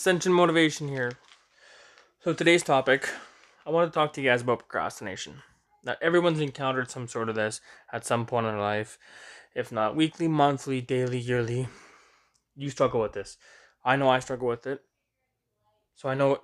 [0.00, 1.12] Ascension Motivation here.
[2.24, 3.10] So, today's topic,
[3.66, 5.42] I want to talk to you guys about procrastination.
[5.84, 7.60] Now, everyone's encountered some sort of this
[7.92, 8.98] at some point in their life,
[9.54, 11.68] if not weekly, monthly, daily, yearly.
[12.56, 13.36] You struggle with this.
[13.84, 14.80] I know I struggle with it.
[15.94, 16.40] So, I know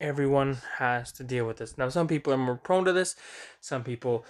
[0.00, 1.76] everyone has to deal with this.
[1.76, 3.14] Now, some people are more prone to this,
[3.60, 4.24] some people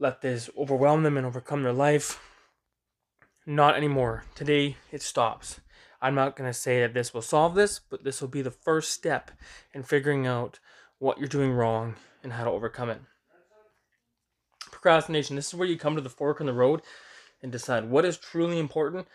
[0.00, 2.18] let this overwhelm them and overcome their life.
[3.46, 4.24] Not anymore.
[4.34, 5.60] Today, it stops.
[6.04, 8.50] I'm not going to say that this will solve this, but this will be the
[8.50, 9.30] first step
[9.72, 10.60] in figuring out
[10.98, 13.00] what you're doing wrong and how to overcome it.
[14.70, 16.82] Procrastination this is where you come to the fork in the road
[17.42, 19.08] and decide what is truly important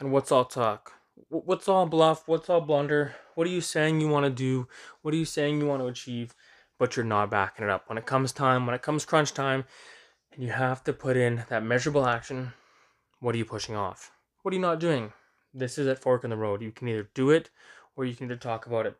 [0.00, 0.94] and what's all talk.
[1.28, 2.26] What's all bluff?
[2.26, 3.14] What's all blunder?
[3.36, 4.66] What are you saying you want to do?
[5.02, 6.34] What are you saying you want to achieve?
[6.76, 7.88] But you're not backing it up.
[7.88, 9.64] When it comes time, when it comes crunch time,
[10.32, 12.52] and you have to put in that measurable action,
[13.20, 14.10] what are you pushing off?
[14.42, 15.12] What are you not doing?
[15.54, 16.62] This is that fork in the road.
[16.62, 17.50] You can either do it
[17.96, 18.96] or you can either talk about it.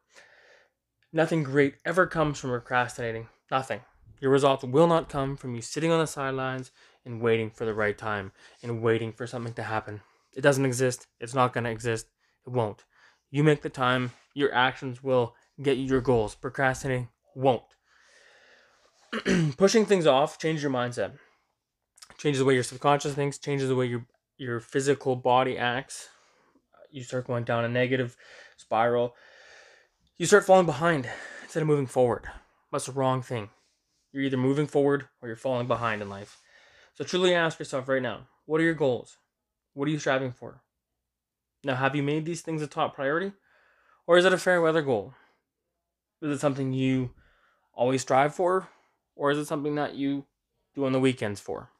[1.13, 3.29] Nothing great ever comes from procrastinating.
[3.51, 3.81] Nothing.
[4.21, 6.71] Your results will not come from you sitting on the sidelines
[7.05, 10.01] and waiting for the right time and waiting for something to happen.
[10.35, 11.07] It doesn't exist.
[11.21, 12.07] It's not going to exist.
[12.47, 12.85] It won't.
[13.31, 16.35] You make the time, your actions will get you your goals.
[16.35, 17.65] Procrastinating won't.
[19.57, 21.13] Pushing things off changes your mindset.
[22.19, 24.07] Changes the way your subconscious thinks, changes the way your
[24.39, 26.09] your physical body acts
[26.93, 28.17] you start going down a negative
[28.57, 29.17] spiral.
[30.19, 31.09] You start falling behind
[31.43, 32.27] instead of moving forward.
[32.71, 33.49] That's the wrong thing.
[34.13, 36.39] You're either moving forward or you're falling behind in life.
[36.95, 39.17] So truly ask yourself right now what are your goals?
[39.73, 40.61] What are you striving for?
[41.65, 43.33] Now, have you made these things a top priority?
[44.07, 45.15] Or is it a fair weather goal?
[46.21, 47.11] Is it something you
[47.73, 48.69] always strive for?
[49.17, 50.27] Or is it something that you
[50.75, 51.71] do on the weekends for?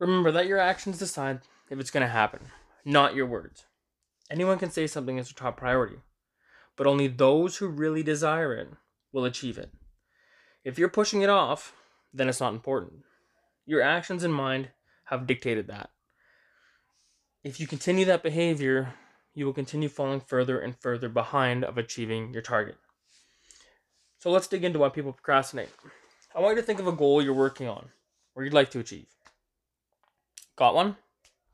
[0.00, 1.40] Remember that your actions decide
[1.70, 2.40] if it's going to happen
[2.84, 3.64] not your words.
[4.30, 5.96] Anyone can say something is a top priority,
[6.76, 8.68] but only those who really desire it
[9.12, 9.70] will achieve it.
[10.64, 11.74] If you're pushing it off,
[12.12, 13.02] then it's not important.
[13.66, 14.70] Your actions and mind
[15.04, 15.90] have dictated that.
[17.42, 18.94] If you continue that behavior,
[19.34, 22.76] you will continue falling further and further behind of achieving your target.
[24.18, 25.68] So let's dig into why people procrastinate.
[26.34, 27.88] I want you to think of a goal you're working on
[28.34, 29.06] or you'd like to achieve.
[30.56, 30.96] Got one?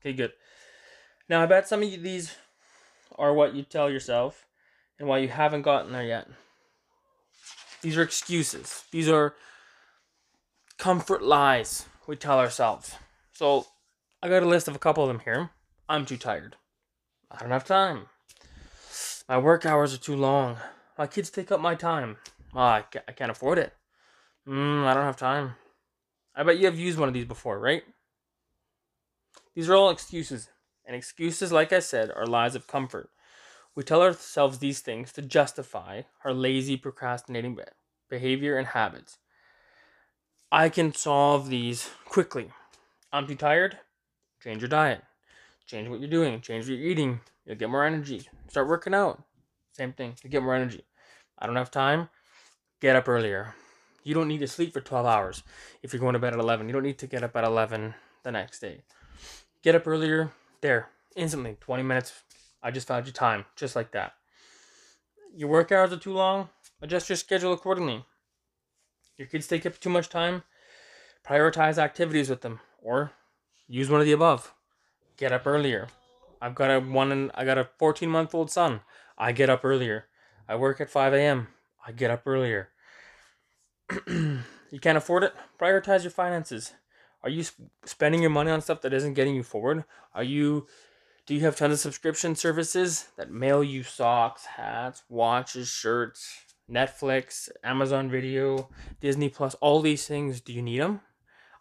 [0.00, 0.32] Okay, good.
[1.30, 2.34] Now, I bet some of you these
[3.16, 4.48] are what you tell yourself
[4.98, 6.26] and why you haven't gotten there yet.
[7.82, 8.82] These are excuses.
[8.90, 9.36] These are
[10.76, 12.96] comfort lies we tell ourselves.
[13.32, 13.68] So,
[14.20, 15.50] I got a list of a couple of them here.
[15.88, 16.56] I'm too tired.
[17.30, 18.06] I don't have time.
[19.28, 20.56] My work hours are too long.
[20.98, 22.16] My kids take up my time.
[22.54, 22.82] Oh, I,
[23.14, 23.72] can't afford it.
[24.48, 25.54] Mm, I don't have time.
[26.34, 27.84] I bet you have used one of these before, right?
[29.54, 30.48] These are all excuses.
[30.90, 33.10] And excuses, like I said, are lies of comfort.
[33.76, 37.56] We tell ourselves these things to justify our lazy, procrastinating
[38.08, 39.18] behavior and habits.
[40.50, 42.50] I can solve these quickly.
[43.12, 43.78] I'm too tired.
[44.42, 45.04] Change your diet.
[45.64, 46.40] Change what you're doing.
[46.40, 47.20] Change what you're eating.
[47.46, 48.28] You'll get more energy.
[48.48, 49.22] Start working out.
[49.70, 50.16] Same thing.
[50.24, 50.82] You get more energy.
[51.38, 52.08] I don't have time.
[52.80, 53.54] Get up earlier.
[54.02, 55.44] You don't need to sleep for 12 hours
[55.84, 56.66] if you're going to bed at 11.
[56.66, 58.82] You don't need to get up at 11 the next day.
[59.62, 60.32] Get up earlier.
[60.62, 62.12] There, instantly, 20 minutes.
[62.62, 64.12] I just found you time, just like that.
[65.34, 66.50] Your work hours are too long.
[66.82, 68.04] Adjust your schedule accordingly.
[69.16, 70.42] Your kids take up too much time.
[71.26, 73.12] Prioritize activities with them, or
[73.68, 74.52] use one of the above.
[75.16, 75.88] Get up earlier.
[76.40, 77.30] I've got a one.
[77.34, 78.80] I got a 14 month old son.
[79.18, 80.06] I get up earlier.
[80.48, 81.48] I work at 5 a.m.
[81.86, 82.70] I get up earlier.
[84.06, 85.34] you can't afford it?
[85.58, 86.72] Prioritize your finances.
[87.22, 87.44] Are you
[87.84, 89.84] spending your money on stuff that isn't getting you forward?
[90.14, 90.66] Are you
[91.26, 97.48] do you have tons of subscription services that mail you socks, hats, watches, shirts, Netflix,
[97.62, 98.68] Amazon Video,
[99.00, 100.40] Disney Plus, all these things?
[100.40, 101.02] Do you need them?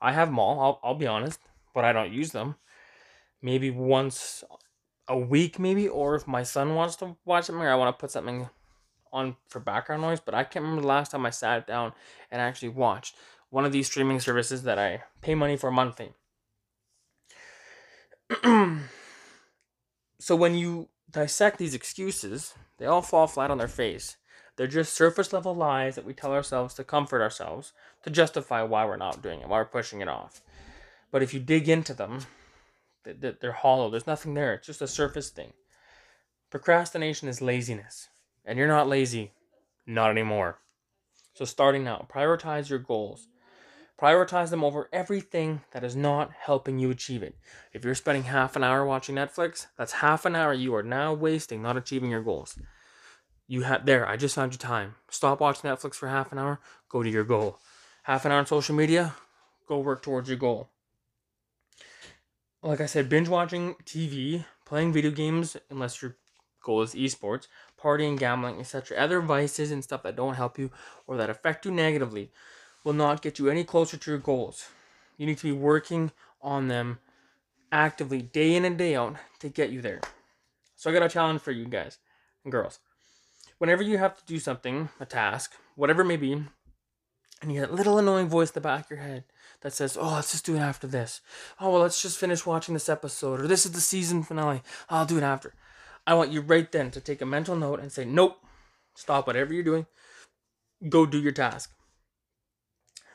[0.02, 0.60] I have them all.
[0.60, 1.40] I'll, I'll be honest,
[1.76, 2.56] but I don't use them.
[3.42, 4.44] Maybe once
[5.08, 8.02] a week, maybe, or if my son wants to watch something, or I want to
[8.02, 8.50] put something
[9.12, 10.20] on for background noise.
[10.20, 11.94] But I can't remember the last time I sat down
[12.32, 13.16] and actually watched
[13.50, 16.14] one of these streaming services that I pay money for monthly.
[20.20, 24.18] so when you dissect these excuses, they all fall flat on their face.
[24.56, 27.74] They're just surface level lies that we tell ourselves to comfort ourselves,
[28.04, 30.42] to justify why we're not doing it, why we're pushing it off.
[31.12, 32.26] But if you dig into them,
[33.04, 33.90] they're hollow.
[33.90, 34.54] There's nothing there.
[34.54, 35.54] It's just a surface thing.
[36.50, 38.10] Procrastination is laziness.
[38.46, 39.32] And you're not lazy.
[39.88, 40.60] Not anymore.
[41.34, 43.28] So, starting now, prioritize your goals.
[44.00, 47.36] Prioritize them over everything that is not helping you achieve it.
[47.74, 51.14] If you're spending half an hour watching Netflix, that's half an hour you are now
[51.14, 52.58] wasting not achieving your goals.
[53.46, 54.96] You have there, I just found your time.
[55.10, 57.60] Stop watching Netflix for half an hour, go to your goal.
[58.04, 59.16] Half an hour on social media,
[59.68, 60.70] go work towards your goal.
[62.64, 66.16] Like I said, binge watching TV, playing video games, unless your
[66.64, 67.48] goal is esports,
[67.78, 70.72] partying, gambling, etc., other vices and stuff that don't help you
[71.06, 72.32] or that affect you negatively
[72.84, 74.70] will not get you any closer to your goals.
[75.18, 76.12] You need to be working
[76.42, 77.00] on them
[77.72, 80.02] actively day in and day out to get you there.
[80.76, 81.98] So I got a challenge for you guys
[82.44, 82.80] and girls.
[83.58, 86.32] Whenever you have to do something, a task, whatever it may be,
[87.42, 89.24] and you get a little annoying voice in the back of your head
[89.62, 91.22] that says, Oh, let's just do it after this.
[91.60, 93.42] Oh, well, let's just finish watching this episode.
[93.42, 94.62] Or this is the season finale.
[94.90, 95.54] I'll do it after.
[96.08, 98.38] I want you right then to take a mental note and say, Nope,
[98.96, 99.86] stop whatever you're doing.
[100.90, 101.72] Go do your task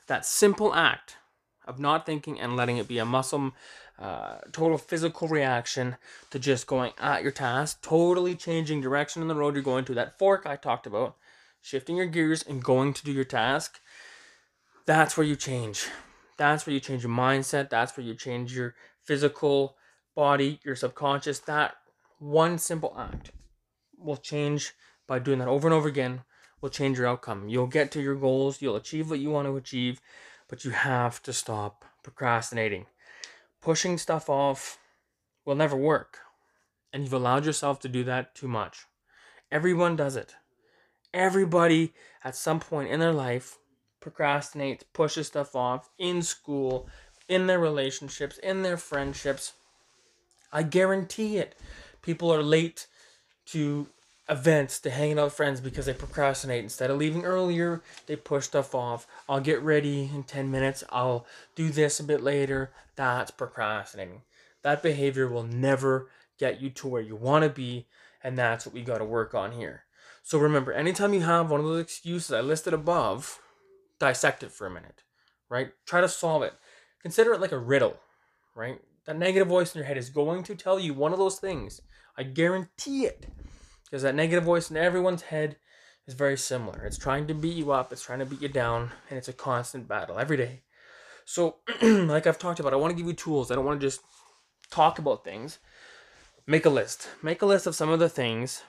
[0.07, 1.17] that simple act
[1.67, 3.53] of not thinking and letting it be a muscle,
[3.99, 5.97] uh, total physical reaction
[6.31, 9.95] to just going at your task, totally changing direction in the road you're going to,
[9.95, 11.17] that fork I talked about,
[11.63, 13.81] shifting your gears and going to do your task,
[14.87, 15.87] that's where you change.
[16.37, 17.71] That's where you change your mindset.
[17.71, 19.77] That's where you change your physical
[20.15, 21.39] body, your subconscious.
[21.41, 21.75] That
[22.19, 23.31] one simple act
[23.97, 24.73] will change
[25.07, 26.23] by doing that over and over again
[26.65, 27.47] will change your outcome.
[27.47, 30.01] You'll get to your goals, you'll achieve what you want to achieve,
[30.49, 32.87] but you have to stop procrastinating.
[33.61, 34.79] Pushing stuff off
[35.45, 36.21] will never work.
[36.91, 38.87] And you've allowed yourself to do that too much.
[39.53, 40.37] Everyone does it.
[41.13, 41.93] Everybody
[42.25, 43.59] at some point in their life
[44.01, 46.89] procrastinates, pushes stuff off in school,
[47.29, 49.53] in their relationships, in their friendships.
[50.51, 51.57] I guarantee it.
[52.01, 52.87] People are late
[53.49, 53.87] to
[54.29, 56.63] events to hanging out with friends because they procrastinate.
[56.63, 59.07] Instead of leaving earlier, they push stuff off.
[59.29, 60.85] I'll get ready in 10 minutes.
[60.91, 62.71] I'll do this a bit later.
[62.97, 64.23] That's procrastinating.
[64.63, 67.87] That behavior will never get you to where you want to be,
[68.23, 69.85] and that's what we got to work on here.
[70.23, 73.41] So remember, anytime you have one of those excuses I listed above,
[73.99, 75.03] dissect it for a minute,
[75.51, 75.73] right?
[75.85, 76.55] Try to solve it.
[77.03, 77.99] Consider it like a riddle,
[78.55, 78.81] right?
[79.05, 81.83] That negative voice in your head is going to tell you one of those things.
[82.17, 83.27] I guarantee it
[83.95, 85.55] because that negative voice in everyone's head
[86.09, 86.85] is very similar.
[86.85, 89.33] It's trying to beat you up, it's trying to beat you down, and it's a
[89.33, 90.63] constant battle every day.
[91.25, 93.53] So, like I've talked about, I want to give you tools.
[93.53, 94.01] I don't want to just
[94.69, 95.61] talk about things.
[96.45, 97.09] Make a list.
[97.23, 98.65] Make a list of some of the things,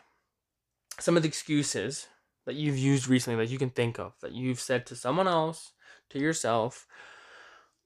[1.00, 2.07] some of the excuses
[2.45, 5.72] that you've used recently that you can think of, that you've said to someone else,
[6.12, 6.86] to yourself,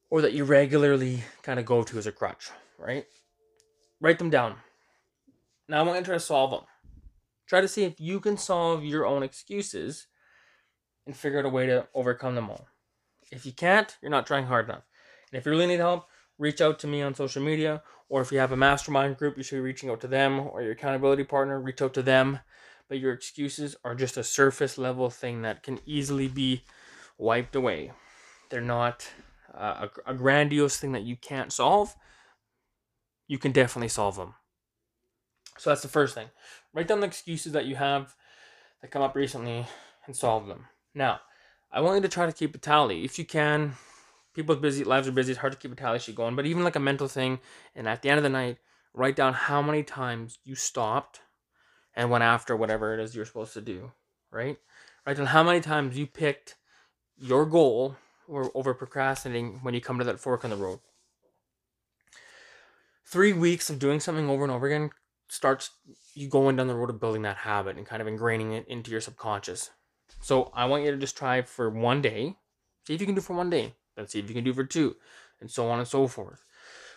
[0.10, 3.06] or that you regularly kind of go to as a crutch, right?
[4.02, 4.56] Write them down.
[5.70, 6.64] Now I want to try to solve them.
[7.50, 10.06] Try to see if you can solve your own excuses
[11.08, 12.68] and figure out a way to overcome them all.
[13.32, 14.84] If you can't, you're not trying hard enough.
[15.32, 16.06] And if you really need help,
[16.38, 19.42] reach out to me on social media, or if you have a mastermind group, you
[19.42, 22.40] should be reaching out to them, or your accountability partner, reach out to them.
[22.88, 26.64] But your excuses are just a surface level thing that can easily be
[27.18, 27.92] wiped away.
[28.50, 29.10] They're not
[29.54, 31.96] uh, a, a grandiose thing that you can't solve.
[33.28, 34.36] You can definitely solve them.
[35.60, 36.30] So that's the first thing.
[36.74, 38.16] Write down the excuses that you have
[38.82, 39.66] that come up recently
[40.06, 40.68] and solve them.
[40.94, 41.20] Now,
[41.72, 43.04] I want you to try to keep a tally.
[43.04, 43.74] If you can,
[44.34, 46.64] people's busy lives are busy, it's hard to keep a tally sheet going, but even
[46.64, 47.40] like a mental thing,
[47.76, 48.58] and at the end of the night,
[48.94, 51.22] write down how many times you stopped
[51.96, 53.92] and went after whatever it is you're supposed to do,
[54.32, 54.58] right?
[55.06, 56.56] Write down how many times you picked
[57.18, 60.80] your goal or over procrastinating when you come to that fork in the road.
[63.06, 64.92] Three weeks of doing something over and over again
[65.30, 65.70] starts
[66.14, 68.92] you going down the road of building that habit and kind of ingraining it into
[68.92, 69.70] your subconscious.
[70.22, 72.36] So I want you to just try for one day.
[72.86, 73.76] See if you can do for one day.
[73.96, 74.96] Then see if you can do for two,
[75.40, 76.44] and so on and so forth.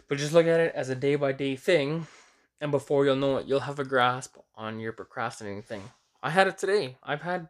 [0.08, 2.06] But just look at it as a day by day thing,
[2.60, 5.82] and before you'll know it, you'll have a grasp on your procrastinating thing.
[6.22, 6.96] I had it today.
[7.02, 7.48] I've had,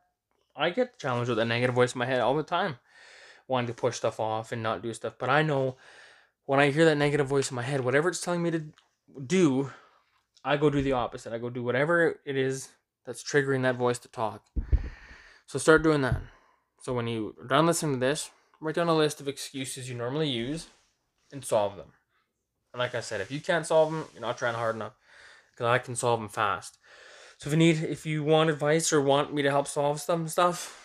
[0.56, 2.78] I get challenged with a negative voice in my head all the time,
[3.46, 5.14] wanting to push stuff off and not do stuff.
[5.18, 5.76] But I know
[6.46, 8.64] when I hear that negative voice in my head, whatever it's telling me to
[9.26, 9.70] do,
[10.44, 11.32] I go do the opposite.
[11.32, 12.70] I go do whatever it is
[13.06, 14.44] that's triggering that voice to talk.
[15.46, 16.20] So start doing that.
[16.80, 18.30] So when you are done listening to this,
[18.60, 20.66] write down a list of excuses you normally use
[21.32, 21.92] and solve them.
[22.72, 24.94] And like I said, if you can't solve them, you're not trying hard enough
[25.52, 26.78] because I can solve them fast.
[27.38, 30.26] So if you need, if you want advice or want me to help solve some
[30.26, 30.78] stuff,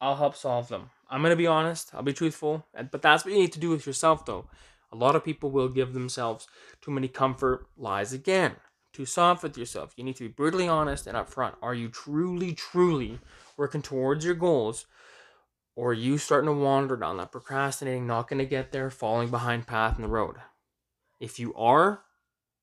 [0.00, 0.90] I'll help solve them.
[1.10, 1.94] I'm gonna be honest.
[1.94, 4.46] I'll be truthful, but that's what you need to do with yourself, though.
[4.90, 6.46] A lot of people will give themselves
[6.80, 8.56] too many comfort lies again
[8.92, 9.94] too soft with yourself.
[9.96, 11.54] You need to be brutally honest and upfront.
[11.62, 13.20] Are you truly, truly
[13.56, 14.86] working towards your goals?
[15.74, 19.30] Or are you starting to wander down that procrastinating, not going to get there, falling
[19.30, 20.36] behind path in the road?
[21.18, 22.02] If you are,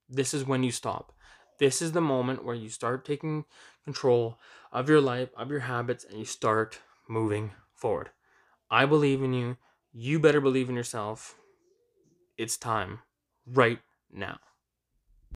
[0.08, 1.14] this is when you stop.
[1.60, 3.46] This is the moment where you start taking
[3.84, 4.38] control
[4.72, 8.12] of your life, of your habits, and you start moving forward.
[8.70, 9.58] I believe in you.
[9.92, 11.36] You better believe in yourself.
[12.38, 13.00] It's time
[13.46, 13.80] right
[14.12, 14.40] now.